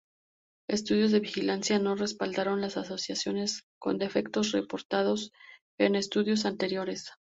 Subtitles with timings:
[0.67, 5.31] Estudios de vigilancia no respaldaron las asociaciones con defectos reportados
[5.77, 7.11] en estudios anteriores.